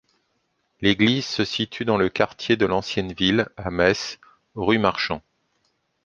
[0.81, 4.17] L’église se situe dans le quartier de l’Ancienne Ville à Metz
[4.55, 5.21] rue Marchant.